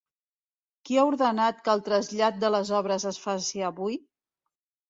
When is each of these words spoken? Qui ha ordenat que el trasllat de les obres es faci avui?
Qui 0.89 0.97
ha 0.97 1.03
ordenat 1.09 1.59
que 1.67 1.71
el 1.75 1.83
trasllat 1.89 2.39
de 2.45 2.51
les 2.57 2.73
obres 2.81 3.09
es 3.13 3.23
faci 3.29 3.65
avui? 3.73 4.01